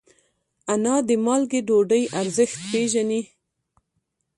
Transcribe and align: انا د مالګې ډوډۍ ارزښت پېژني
انا 0.73 0.95
د 1.07 1.09
مالګې 1.25 1.59
ډوډۍ 1.67 2.03
ارزښت 2.21 2.57
پېژني 2.71 3.21